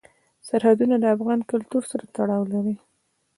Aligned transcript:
سرحدونه 0.47 0.95
د 0.99 1.05
افغان 1.15 1.39
کلتور 1.51 1.83
سره 1.91 2.03
تړاو 2.15 2.43
لري. 2.53 2.75